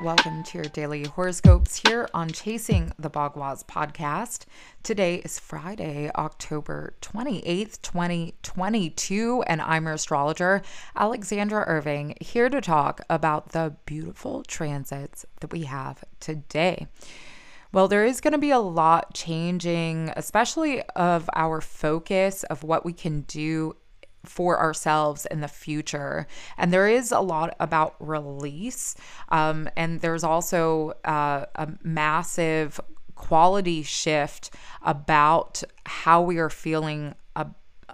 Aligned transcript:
Welcome 0.00 0.42
to 0.42 0.58
your 0.58 0.64
daily 0.64 1.04
horoscopes 1.04 1.76
here 1.76 2.08
on 2.12 2.30
Chasing 2.30 2.92
the 2.98 3.08
Bagua's 3.08 3.62
podcast. 3.62 4.44
Today 4.82 5.16
is 5.16 5.38
Friday, 5.38 6.10
October 6.16 6.94
28th, 7.02 7.80
2022, 7.82 9.44
and 9.46 9.62
I'm 9.62 9.84
your 9.84 9.94
astrologer, 9.94 10.62
Alexandra 10.96 11.64
Irving, 11.68 12.16
here 12.20 12.48
to 12.48 12.60
talk 12.60 13.00
about 13.08 13.50
the 13.50 13.76
beautiful 13.86 14.42
transits 14.42 15.24
that 15.40 15.52
we 15.52 15.62
have 15.62 16.02
today. 16.18 16.88
Well, 17.70 17.86
there 17.86 18.04
is 18.04 18.20
going 18.20 18.32
to 18.32 18.38
be 18.38 18.50
a 18.50 18.58
lot 18.58 19.14
changing, 19.14 20.12
especially 20.16 20.82
of 20.96 21.30
our 21.34 21.60
focus 21.60 22.42
of 22.44 22.64
what 22.64 22.84
we 22.84 22.92
can 22.92 23.20
do 23.22 23.76
for 24.28 24.58
ourselves 24.58 25.26
in 25.26 25.40
the 25.40 25.48
future. 25.48 26.26
And 26.56 26.72
there 26.72 26.88
is 26.88 27.12
a 27.12 27.20
lot 27.20 27.56
about 27.60 27.94
release. 27.98 28.94
Um, 29.30 29.68
and 29.76 30.00
there's 30.00 30.24
also 30.24 30.92
uh, 31.04 31.46
a 31.54 31.68
massive 31.82 32.80
quality 33.14 33.82
shift 33.82 34.50
about 34.82 35.62
how 35.84 36.20
we 36.20 36.38
are 36.38 36.50
feeling 36.50 37.14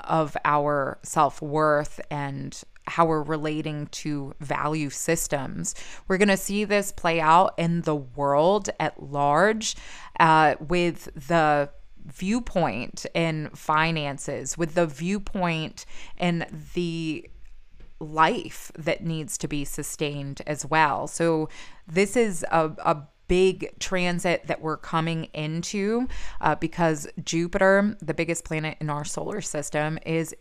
of 0.05 0.37
our 0.45 0.99
self 1.03 1.41
worth 1.41 2.01
and 2.11 2.63
how 2.89 3.07
we're 3.07 3.23
relating 3.23 3.87
to 3.87 4.35
value 4.41 4.91
systems. 4.91 5.75
We're 6.09 6.19
going 6.19 6.29
to 6.29 6.37
see 6.37 6.65
this 6.65 6.91
play 6.91 7.21
out 7.21 7.55
in 7.57 7.83
the 7.83 7.95
world 7.95 8.71
at 8.81 9.01
large 9.03 9.77
uh, 10.19 10.57
with 10.61 11.09
the 11.29 11.71
viewpoint 12.07 13.07
in 13.15 13.51
finances, 13.55 14.59
with 14.59 14.75
the 14.75 14.87
viewpoint 14.87 15.87
in 16.19 16.45
the 16.75 17.29
life 18.01 18.73
that 18.77 19.05
needs 19.05 19.39
to 19.39 19.49
be 19.49 19.65
sustained 19.65 20.43
as 20.47 20.67
well. 20.67 21.07
So, 21.07 21.49
this 21.87 22.17
is 22.17 22.45
a, 22.51 22.73
a 22.85 23.07
big 23.29 23.79
transit 23.79 24.47
that 24.47 24.61
we're 24.61 24.77
coming 24.77 25.25
into 25.33 26.07
uh, 26.41 26.55
because 26.57 27.09
Jupiter, 27.25 27.97
the 28.03 28.13
biggest 28.13 28.45
planet 28.45 28.77
in 28.81 28.91
our 28.91 29.05
solar 29.05 29.41
system, 29.41 29.99
is 30.05 30.35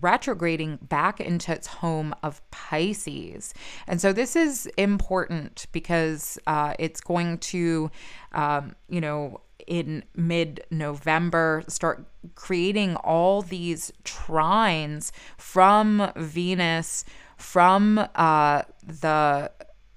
retrograding 0.00 0.78
back 0.82 1.20
into 1.20 1.52
its 1.52 1.66
home 1.66 2.14
of 2.22 2.40
Pisces. 2.50 3.52
And 3.86 4.00
so 4.00 4.12
this 4.12 4.36
is 4.36 4.66
important 4.76 5.66
because 5.72 6.38
uh, 6.46 6.74
it's 6.78 7.00
going 7.00 7.38
to, 7.38 7.90
um, 8.32 8.76
you 8.88 9.00
know, 9.00 9.40
in 9.68 10.02
mid 10.16 10.64
November 10.70 11.62
start 11.68 12.04
creating 12.34 12.96
all 12.96 13.42
these 13.42 13.92
trines 14.02 15.12
from 15.36 16.10
Venus, 16.16 17.04
from 17.36 17.98
uh, 18.14 18.62
the 18.82 19.52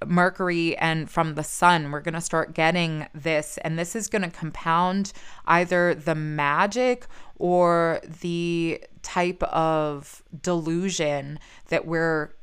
Mercury 0.05 0.75
and 0.77 1.09
from 1.09 1.35
the 1.35 1.43
sun. 1.43 1.91
We're 1.91 2.01
going 2.01 2.13
to 2.13 2.21
start 2.21 2.53
getting 2.53 3.07
this, 3.13 3.57
and 3.63 3.79
this 3.79 3.95
is 3.95 4.07
going 4.07 4.23
to 4.23 4.29
compound 4.29 5.13
either 5.45 5.95
the 5.95 6.15
magic 6.15 7.07
or 7.37 8.01
the 8.21 8.83
type 9.01 9.41
of 9.43 10.21
delusion 10.41 11.39
that 11.69 11.85
we're 11.87 12.33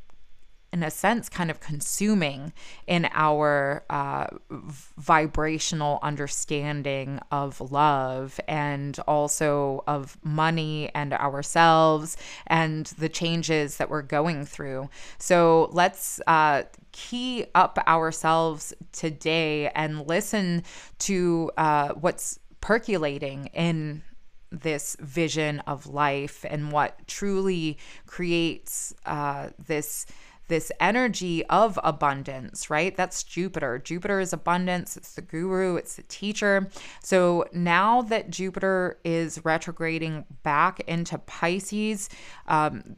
in 0.72 0.82
a 0.82 0.90
sense, 0.90 1.28
kind 1.28 1.50
of 1.50 1.60
consuming 1.60 2.52
in 2.86 3.08
our 3.12 3.84
uh, 3.88 4.26
vibrational 4.50 5.98
understanding 6.02 7.20
of 7.30 7.60
love 7.72 8.38
and 8.46 8.98
also 9.08 9.82
of 9.86 10.18
money 10.22 10.90
and 10.94 11.14
ourselves 11.14 12.16
and 12.46 12.86
the 12.98 13.08
changes 13.08 13.78
that 13.78 13.88
we're 13.88 14.02
going 14.02 14.44
through. 14.44 14.90
So 15.18 15.70
let's 15.72 16.20
uh, 16.26 16.64
key 16.92 17.46
up 17.54 17.78
ourselves 17.86 18.74
today 18.92 19.68
and 19.70 20.06
listen 20.06 20.64
to 21.00 21.50
uh, 21.56 21.90
what's 21.94 22.38
percolating 22.60 23.46
in 23.54 24.02
this 24.50 24.96
vision 25.00 25.60
of 25.60 25.86
life 25.86 26.44
and 26.48 26.72
what 26.72 27.06
truly 27.06 27.78
creates 28.06 28.94
uh, 29.06 29.48
this 29.58 30.06
this 30.48 30.72
energy 30.80 31.44
of 31.46 31.78
abundance, 31.84 32.68
right? 32.68 32.96
That's 32.96 33.22
Jupiter. 33.22 33.78
Jupiter 33.78 34.20
is 34.20 34.32
abundance, 34.32 34.96
it's 34.96 35.14
the 35.14 35.22
guru, 35.22 35.76
it's 35.76 35.96
the 35.96 36.02
teacher. 36.04 36.68
So 37.02 37.46
now 37.52 38.02
that 38.02 38.30
Jupiter 38.30 38.98
is 39.04 39.44
retrograding 39.44 40.24
back 40.42 40.80
into 40.80 41.18
Pisces, 41.18 42.08
um, 42.46 42.96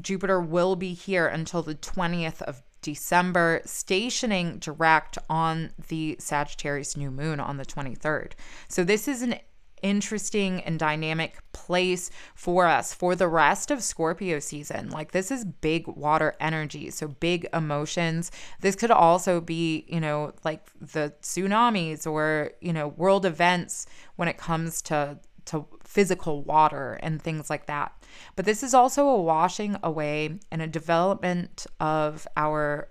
Jupiter 0.00 0.40
will 0.40 0.76
be 0.76 0.94
here 0.94 1.26
until 1.26 1.62
the 1.62 1.74
20th 1.74 2.42
of 2.42 2.62
December, 2.82 3.62
stationing 3.64 4.58
direct 4.58 5.16
on 5.30 5.70
the 5.88 6.16
Sagittarius 6.18 6.96
new 6.96 7.10
moon 7.10 7.40
on 7.40 7.56
the 7.56 7.64
23rd. 7.64 8.32
So, 8.68 8.84
this 8.84 9.08
is 9.08 9.22
an 9.22 9.36
interesting 9.84 10.62
and 10.62 10.78
dynamic 10.78 11.36
place 11.52 12.10
for 12.34 12.66
us 12.66 12.94
for 12.94 13.14
the 13.14 13.28
rest 13.28 13.70
of 13.70 13.82
Scorpio 13.82 14.38
season. 14.38 14.88
Like 14.88 15.12
this 15.12 15.30
is 15.30 15.44
big 15.44 15.86
water 15.86 16.34
energy, 16.40 16.90
so 16.90 17.06
big 17.06 17.46
emotions. 17.52 18.32
This 18.62 18.74
could 18.74 18.90
also 18.90 19.42
be, 19.42 19.84
you 19.86 20.00
know, 20.00 20.32
like 20.42 20.66
the 20.80 21.12
tsunamis 21.20 22.06
or, 22.10 22.52
you 22.62 22.72
know, 22.72 22.88
world 22.88 23.26
events 23.26 23.86
when 24.16 24.26
it 24.26 24.38
comes 24.38 24.80
to 24.82 25.18
to 25.44 25.66
physical 25.84 26.42
water 26.42 26.98
and 27.02 27.20
things 27.20 27.50
like 27.50 27.66
that. 27.66 27.92
But 28.34 28.46
this 28.46 28.62
is 28.62 28.72
also 28.72 29.06
a 29.06 29.20
washing 29.20 29.76
away 29.82 30.38
and 30.50 30.62
a 30.62 30.66
development 30.66 31.66
of 31.78 32.26
our 32.38 32.88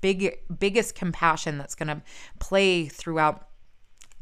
big 0.00 0.38
biggest 0.58 0.94
compassion 0.94 1.58
that's 1.58 1.74
going 1.74 1.88
to 1.88 2.00
play 2.38 2.86
throughout 2.86 3.48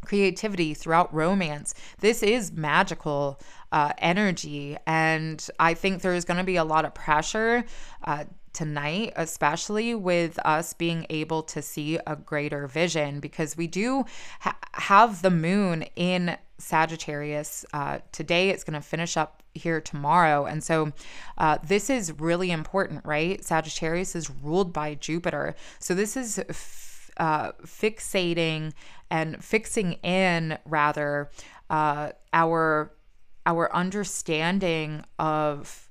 creativity, 0.04 0.74
throughout 0.74 1.12
romance. 1.14 1.74
This 2.00 2.22
is 2.22 2.52
magical 2.52 3.40
uh, 3.72 3.92
energy. 3.98 4.76
And 4.86 5.46
I 5.58 5.74
think 5.74 6.02
there's 6.02 6.24
going 6.24 6.38
to 6.38 6.44
be 6.44 6.56
a 6.56 6.64
lot 6.64 6.84
of 6.84 6.94
pressure. 6.94 7.64
Uh, 8.04 8.24
tonight, 8.52 9.12
especially 9.16 9.94
with 9.94 10.38
us 10.44 10.72
being 10.74 11.06
able 11.08 11.42
to 11.42 11.62
see 11.62 11.98
a 12.06 12.16
greater 12.16 12.66
vision, 12.66 13.20
because 13.20 13.56
we 13.56 13.66
do 13.66 14.04
ha- 14.40 14.56
have 14.72 15.22
the 15.22 15.30
moon 15.30 15.82
in 15.96 16.36
Sagittarius. 16.58 17.64
Uh, 17.72 17.98
today, 18.12 18.50
it's 18.50 18.64
going 18.64 18.74
to 18.74 18.86
finish 18.86 19.16
up 19.16 19.42
here 19.54 19.80
tomorrow. 19.80 20.46
And 20.46 20.62
so, 20.62 20.92
uh, 21.38 21.58
this 21.64 21.90
is 21.90 22.12
really 22.18 22.50
important, 22.50 23.04
right? 23.04 23.42
Sagittarius 23.44 24.14
is 24.14 24.30
ruled 24.30 24.72
by 24.72 24.94
Jupiter. 24.94 25.54
So, 25.78 25.94
this 25.94 26.16
is. 26.16 26.40
Uh, 27.20 27.52
fixating 27.64 28.72
and 29.10 29.44
fixing 29.44 29.92
in 30.02 30.58
rather 30.64 31.30
uh, 31.68 32.10
our 32.32 32.92
our 33.46 33.72
understanding 33.74 35.04
of 35.18 35.89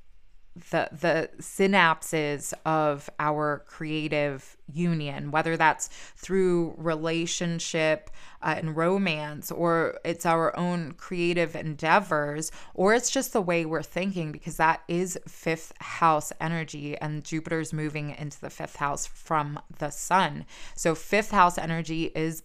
the 0.55 0.89
the 0.91 1.29
synapses 1.41 2.53
of 2.65 3.09
our 3.19 3.63
creative 3.67 4.57
union 4.71 5.31
whether 5.31 5.55
that's 5.55 5.87
through 6.15 6.73
relationship 6.77 8.09
uh, 8.41 8.55
and 8.57 8.75
romance 8.75 9.51
or 9.51 9.99
it's 10.05 10.25
our 10.25 10.55
own 10.57 10.93
creative 10.93 11.55
endeavors 11.55 12.51
or 12.73 12.93
it's 12.93 13.09
just 13.09 13.33
the 13.33 13.41
way 13.41 13.65
we're 13.65 13.83
thinking 13.83 14.31
because 14.31 14.57
that 14.57 14.81
is 14.87 15.19
fifth 15.27 15.73
house 15.79 16.31
energy 16.39 16.97
and 16.97 17.23
Jupiter's 17.23 17.73
moving 17.73 18.15
into 18.17 18.39
the 18.39 18.49
fifth 18.49 18.77
house 18.77 19.05
from 19.05 19.59
the 19.79 19.89
sun. 19.89 20.45
So 20.75 20.95
fifth 20.95 21.31
house 21.31 21.57
energy 21.57 22.11
is 22.15 22.43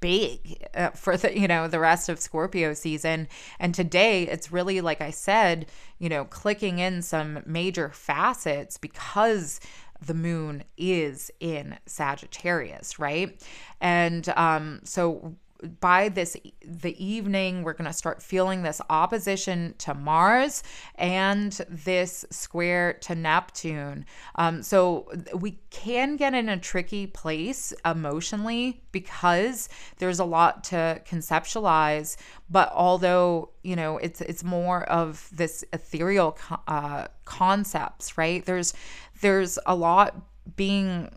big 0.00 0.66
uh, 0.74 0.90
for 0.90 1.16
the 1.16 1.38
you 1.38 1.48
know 1.48 1.68
the 1.68 1.80
rest 1.80 2.08
of 2.08 2.18
Scorpio 2.18 2.74
season. 2.74 3.28
And 3.58 3.74
today 3.74 4.24
it's 4.24 4.52
really 4.52 4.80
like 4.80 5.00
I 5.00 5.10
said 5.10 5.66
you 5.98 6.08
know 6.08 6.24
clicking 6.24 6.78
in 6.78 7.02
some 7.02 7.42
major 7.46 7.90
facets 7.90 8.76
because 8.78 9.60
the 10.04 10.14
moon 10.14 10.62
is 10.76 11.30
in 11.40 11.78
Sagittarius 11.86 12.98
right? 12.98 13.40
And 13.80 14.28
um 14.36 14.80
so 14.84 15.34
by 15.80 16.08
this 16.08 16.36
the 16.64 17.04
evening 17.04 17.62
we're 17.62 17.72
going 17.72 17.90
to 17.90 17.92
start 17.92 18.22
feeling 18.22 18.62
this 18.62 18.80
opposition 18.90 19.74
to 19.78 19.94
mars 19.94 20.62
and 20.96 21.52
this 21.68 22.24
square 22.30 22.94
to 22.94 23.14
neptune. 23.14 24.04
Um, 24.34 24.62
so 24.62 25.10
we 25.34 25.58
can 25.70 26.16
get 26.16 26.34
in 26.34 26.48
a 26.48 26.58
tricky 26.58 27.06
place 27.06 27.72
emotionally 27.84 28.82
because 28.92 29.68
there's 29.98 30.18
a 30.18 30.24
lot 30.24 30.64
to 30.64 31.00
conceptualize 31.08 32.16
but 32.50 32.70
although 32.74 33.50
you 33.62 33.76
know 33.76 33.98
it's 33.98 34.20
it's 34.20 34.44
more 34.44 34.84
of 34.84 35.28
this 35.32 35.64
ethereal 35.72 36.38
uh, 36.68 37.06
concepts 37.24 38.16
right? 38.16 38.44
There's 38.44 38.74
there's 39.20 39.58
a 39.66 39.74
lot 39.74 40.14
being 40.56 41.10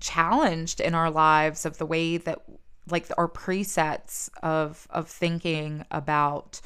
challenged 0.00 0.80
in 0.80 0.94
our 0.94 1.10
lives 1.10 1.66
of 1.66 1.78
the 1.78 1.86
way 1.86 2.16
that 2.18 2.40
like 2.90 3.06
our 3.16 3.28
presets 3.28 4.30
of 4.42 4.86
of 4.90 5.08
thinking 5.08 5.84
about 5.90 6.60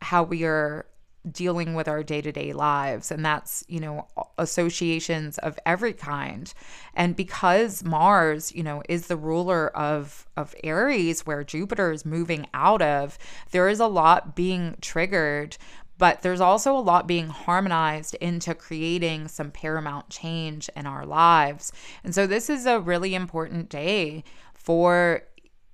how 0.00 0.22
we 0.22 0.44
are 0.44 0.86
dealing 1.30 1.72
with 1.72 1.88
our 1.88 2.02
day-to-day 2.02 2.52
lives. 2.52 3.10
And 3.10 3.24
that's 3.24 3.64
you 3.66 3.80
know 3.80 4.06
associations 4.38 5.38
of 5.38 5.58
every 5.64 5.92
kind. 5.92 6.52
And 6.94 7.16
because 7.16 7.82
mars 7.84 8.52
you 8.54 8.62
know 8.62 8.82
is 8.88 9.06
the 9.06 9.16
ruler 9.16 9.68
of 9.76 10.26
of 10.36 10.54
aries 10.62 11.26
where 11.26 11.44
jupiter 11.44 11.92
is 11.92 12.04
moving 12.04 12.46
out 12.52 12.82
of 12.82 13.18
there 13.52 13.68
is 13.68 13.80
a 13.80 13.86
lot 13.86 14.34
being 14.36 14.76
triggered 14.80 15.56
but 15.96 16.22
there's 16.22 16.40
also 16.40 16.76
a 16.76 16.80
lot 16.80 17.06
being 17.06 17.28
harmonized 17.28 18.14
into 18.16 18.54
creating 18.54 19.28
some 19.28 19.50
paramount 19.50 20.08
change 20.10 20.68
in 20.74 20.86
our 20.86 21.06
lives. 21.06 21.72
And 22.02 22.14
so 22.14 22.26
this 22.26 22.50
is 22.50 22.66
a 22.66 22.80
really 22.80 23.14
important 23.14 23.68
day 23.68 24.24
for 24.54 25.22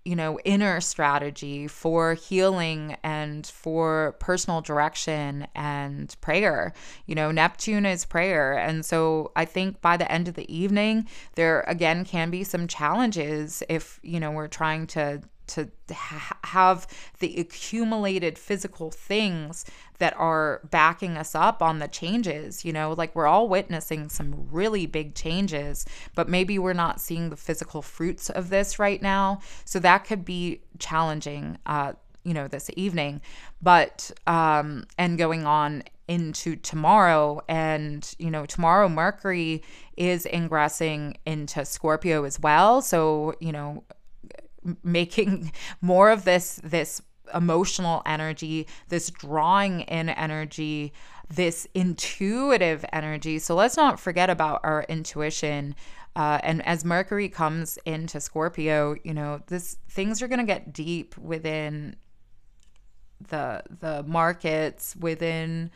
you 0.05 0.17
know, 0.17 0.39
inner 0.45 0.81
strategy 0.81 1.67
for 1.67 2.15
healing 2.15 2.97
and 3.03 3.47
for 3.47 4.17
personal 4.19 4.61
direction 4.61 5.47
and 5.55 6.15
prayer. 6.21 6.73
You 7.07 7.15
know, 7.15 7.31
Neptune 7.31 7.85
is 7.85 8.05
prayer. 8.05 8.57
And 8.57 8.85
so 8.85 9.31
I 9.37 9.45
think 9.45 9.81
by 9.81 9.97
the 9.97 10.11
end 10.11 10.27
of 10.27 10.35
the 10.35 10.53
evening, 10.55 11.07
there 11.35 11.65
again 11.67 12.05
can 12.05 12.31
be 12.31 12.45
some 12.45 12.67
challenges 12.67 13.63
if, 13.69 14.01
you 14.03 14.19
know, 14.19 14.31
we're 14.31 14.49
trying 14.49 14.87
to 14.89 15.21
to 15.51 15.69
ha- 15.93 16.39
have 16.45 16.87
the 17.19 17.39
accumulated 17.39 18.39
physical 18.39 18.91
things 18.91 19.65
that 19.99 20.15
are 20.17 20.61
backing 20.71 21.17
us 21.17 21.35
up 21.35 21.63
on 21.63 21.79
the 21.79 21.89
changes. 21.89 22.65
You 22.65 22.73
know, 22.73 22.93
like 22.93 23.15
we're 23.15 23.27
all 23.27 23.49
witnessing 23.49 24.09
some 24.09 24.49
really 24.51 24.87
big 24.87 25.15
changes, 25.15 25.87
but 26.15 26.29
maybe 26.29 26.59
we're 26.59 26.73
not 26.73 27.01
seeing 27.01 27.31
the 27.31 27.37
physical 27.37 27.83
fruits 27.83 28.31
of 28.31 28.51
this 28.51 28.79
right 28.79 29.01
now. 29.01 29.41
So 29.65 29.79
that 29.81 30.05
could 30.05 30.25
be 30.25 30.63
challenging, 30.79 31.59
uh, 31.67 31.93
you 32.25 32.35
know, 32.35 32.49
this 32.49 32.71
evening. 32.77 33.21
But, 33.63 34.11
um, 34.27 34.85
and 34.99 35.19
going 35.19 35.47
on 35.47 35.85
into 36.11 36.57
tomorrow 36.57 37.41
and 37.49 38.17
you 38.19 38.33
know 38.33 38.45
tomorrow 38.45 38.89
mercury 38.89 39.63
is 39.97 40.27
ingressing 40.27 41.17
into 41.25 41.65
scorpio 41.65 42.25
as 42.25 42.41
well 42.41 42.83
so 42.83 43.33
you 43.39 43.53
know 43.53 43.85
making 44.83 45.53
more 45.81 46.11
of 46.11 46.25
this 46.25 46.61
this 46.63 47.03
emotional 47.35 48.03
energy, 48.07 48.67
this 48.89 49.11
drawing 49.11 49.83
in 49.83 50.09
energy, 50.09 50.93
this 51.29 51.67
intuitive 51.75 52.85
energy. 52.93 53.39
So 53.39 53.55
let's 53.55 53.77
not 53.77 54.01
forget 54.01 54.31
about 54.31 54.61
our 54.65 54.85
intuition. 54.89 55.75
Uh, 56.17 56.41
and 56.43 56.67
as 56.67 56.85
Mercury 56.85 57.29
comes 57.29 57.79
into 57.85 58.21
Scorpio, 58.21 58.97
you 59.05 59.15
know, 59.15 59.41
this 59.47 59.77
things 59.89 60.23
are 60.23 60.29
going 60.29 60.41
to 60.41 60.45
get 60.45 60.73
deep 60.73 61.17
within 61.17 61.97
the 63.29 63.63
the 63.81 64.03
markets, 64.05 64.97
within 64.97 65.71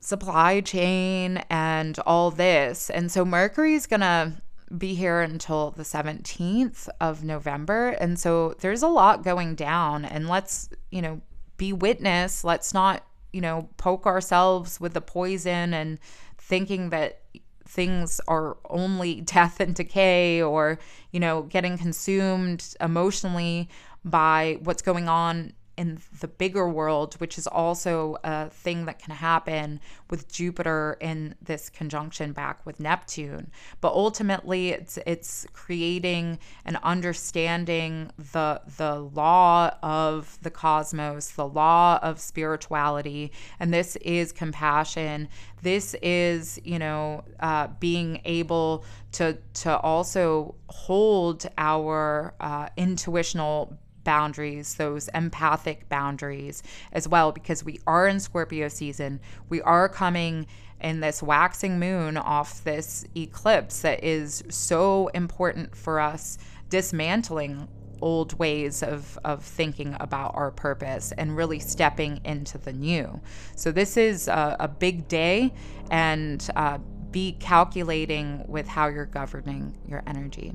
supply 0.00 0.60
chain, 0.60 1.38
and 1.48 1.98
all 2.00 2.30
this. 2.30 2.90
And 2.90 3.10
so 3.10 3.24
Mercury 3.24 3.74
is 3.74 3.86
going 3.86 4.00
to 4.00 4.34
be 4.76 4.94
here 4.94 5.20
until 5.20 5.70
the 5.70 5.82
17th 5.82 6.88
of 7.00 7.22
November. 7.22 7.90
And 7.90 8.18
so 8.18 8.54
there's 8.60 8.82
a 8.82 8.88
lot 8.88 9.22
going 9.22 9.54
down. 9.54 10.04
And 10.04 10.28
let's, 10.28 10.68
you 10.90 11.02
know, 11.02 11.20
be 11.56 11.72
witness. 11.72 12.44
Let's 12.44 12.72
not, 12.72 13.04
you 13.32 13.40
know, 13.40 13.68
poke 13.76 14.06
ourselves 14.06 14.80
with 14.80 14.94
the 14.94 15.00
poison 15.00 15.74
and 15.74 15.98
thinking 16.38 16.90
that 16.90 17.20
things 17.66 18.20
are 18.28 18.56
only 18.68 19.20
death 19.20 19.60
and 19.60 19.74
decay 19.74 20.42
or, 20.42 20.78
you 21.10 21.20
know, 21.20 21.42
getting 21.42 21.78
consumed 21.78 22.74
emotionally 22.80 23.68
by 24.04 24.58
what's 24.62 24.82
going 24.82 25.08
on 25.08 25.52
in 25.76 25.98
the 26.20 26.28
bigger 26.28 26.68
world, 26.68 27.14
which 27.14 27.38
is 27.38 27.46
also 27.46 28.16
a 28.24 28.50
thing 28.50 28.84
that 28.84 28.98
can 28.98 29.14
happen 29.14 29.80
with 30.10 30.30
Jupiter 30.30 30.96
in 31.00 31.34
this 31.40 31.70
conjunction 31.70 32.32
back 32.32 32.64
with 32.66 32.78
Neptune. 32.78 33.50
But 33.80 33.92
ultimately, 33.92 34.70
it's 34.70 34.98
it's 35.06 35.46
creating 35.52 36.38
and 36.64 36.78
understanding 36.82 38.10
the 38.32 38.60
the 38.76 39.00
law 39.00 39.70
of 39.82 40.38
the 40.42 40.50
cosmos, 40.50 41.30
the 41.30 41.48
law 41.48 41.98
of 42.02 42.20
spirituality, 42.20 43.32
and 43.58 43.72
this 43.72 43.96
is 43.96 44.32
compassion. 44.32 45.28
This 45.62 45.94
is 46.02 46.60
you 46.64 46.78
know 46.78 47.24
uh, 47.40 47.68
being 47.80 48.20
able 48.24 48.84
to 49.12 49.38
to 49.54 49.78
also 49.78 50.54
hold 50.68 51.46
our 51.56 52.34
uh, 52.40 52.68
intuitional 52.76 53.78
boundaries, 54.04 54.74
those 54.74 55.08
empathic 55.08 55.88
boundaries 55.88 56.62
as 56.92 57.08
well, 57.08 57.32
because 57.32 57.64
we 57.64 57.80
are 57.86 58.06
in 58.06 58.20
Scorpio 58.20 58.68
season. 58.68 59.20
We 59.48 59.60
are 59.62 59.88
coming 59.88 60.46
in 60.80 61.00
this 61.00 61.22
waxing 61.22 61.78
moon 61.78 62.16
off 62.16 62.64
this 62.64 63.04
eclipse 63.16 63.82
that 63.82 64.02
is 64.02 64.42
so 64.48 65.08
important 65.08 65.76
for 65.76 66.00
us 66.00 66.38
dismantling 66.68 67.68
old 68.02 68.36
ways 68.38 68.82
of, 68.82 69.18
of 69.24 69.44
thinking 69.44 69.96
about 70.00 70.32
our 70.34 70.50
purpose 70.50 71.12
and 71.16 71.36
really 71.36 71.60
stepping 71.60 72.20
into 72.24 72.58
the 72.58 72.72
new. 72.72 73.20
So, 73.54 73.70
this 73.70 73.96
is 73.96 74.28
a, 74.28 74.56
a 74.58 74.68
big 74.68 75.08
day, 75.08 75.54
and 75.90 76.46
uh, 76.56 76.78
be 77.12 77.32
calculating 77.32 78.44
with 78.48 78.66
how 78.66 78.88
you're 78.88 79.06
governing 79.06 79.76
your 79.86 80.02
energy. 80.06 80.54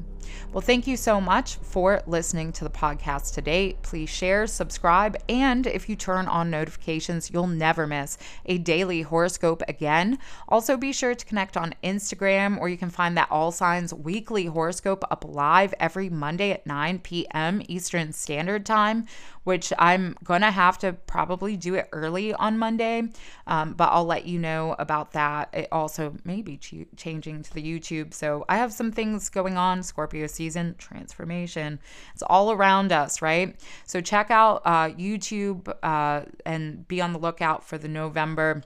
Well, 0.51 0.61
thank 0.61 0.87
you 0.87 0.97
so 0.97 1.21
much 1.21 1.55
for 1.55 2.01
listening 2.05 2.51
to 2.53 2.63
the 2.63 2.69
podcast 2.69 3.33
today. 3.33 3.77
Please 3.81 4.09
share, 4.09 4.47
subscribe, 4.47 5.15
and 5.29 5.65
if 5.67 5.87
you 5.87 5.95
turn 5.95 6.27
on 6.27 6.49
notifications, 6.49 7.31
you'll 7.31 7.47
never 7.47 7.87
miss 7.87 8.17
a 8.45 8.57
daily 8.57 9.03
horoscope 9.03 9.61
again. 9.67 10.19
Also, 10.49 10.75
be 10.75 10.91
sure 10.91 11.15
to 11.15 11.25
connect 11.25 11.55
on 11.55 11.75
Instagram, 11.83 12.57
or 12.59 12.67
you 12.67 12.77
can 12.77 12.89
find 12.89 13.15
that 13.17 13.31
All 13.31 13.51
Signs 13.51 13.93
weekly 13.93 14.45
horoscope 14.45 15.03
up 15.09 15.23
live 15.27 15.73
every 15.79 16.09
Monday 16.09 16.51
at 16.51 16.65
9 16.65 16.99
p.m. 16.99 17.61
Eastern 17.67 18.11
Standard 18.11 18.65
Time 18.65 19.05
which 19.47 19.71
I'm 19.79 20.17
going 20.25 20.41
to 20.41 20.51
have 20.51 20.77
to 20.79 20.91
probably 20.91 21.55
do 21.55 21.75
it 21.75 21.87
early 21.93 22.33
on 22.33 22.57
Monday, 22.57 23.03
um, 23.47 23.75
but 23.75 23.85
I'll 23.93 24.03
let 24.03 24.25
you 24.25 24.39
know 24.39 24.75
about 24.77 25.13
that. 25.13 25.47
It 25.53 25.69
also 25.71 26.15
may 26.25 26.41
be 26.41 26.57
ch- 26.57 26.85
changing 26.97 27.43
to 27.43 27.53
the 27.53 27.63
YouTube. 27.63 28.13
So 28.13 28.43
I 28.49 28.57
have 28.57 28.73
some 28.73 28.91
things 28.91 29.29
going 29.29 29.55
on 29.55 29.83
Scorpio 29.83 30.27
season, 30.27 30.75
transformation. 30.77 31.79
It's 32.13 32.23
all 32.23 32.51
around 32.51 32.91
us, 32.91 33.21
right? 33.21 33.57
So 33.85 34.01
check 34.01 34.31
out 34.31 34.63
uh, 34.65 34.89
YouTube 34.89 35.73
uh, 35.81 36.23
and 36.45 36.85
be 36.85 36.99
on 36.99 37.13
the 37.13 37.19
lookout 37.19 37.63
for 37.63 37.77
the 37.77 37.87
November 37.87 38.63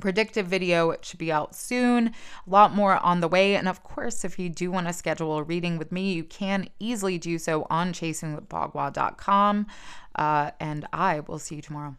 predictive 0.00 0.46
video. 0.46 0.94
Should 1.02 1.18
be 1.18 1.32
out 1.32 1.54
soon. 1.54 2.08
A 2.08 2.50
lot 2.50 2.74
more 2.74 2.96
on 2.96 3.20
the 3.20 3.28
way. 3.28 3.56
And 3.56 3.68
of 3.68 3.82
course, 3.82 4.24
if 4.24 4.38
you 4.38 4.48
do 4.48 4.70
want 4.70 4.86
to 4.86 4.92
schedule 4.92 5.36
a 5.36 5.42
reading 5.42 5.78
with 5.78 5.92
me, 5.92 6.12
you 6.12 6.24
can 6.24 6.68
easily 6.78 7.18
do 7.18 7.38
so 7.38 7.66
on 7.70 7.92
chasingthebagua.com. 7.92 9.66
Uh, 10.16 10.50
and 10.58 10.86
I 10.92 11.20
will 11.20 11.38
see 11.38 11.56
you 11.56 11.62
tomorrow. 11.62 11.96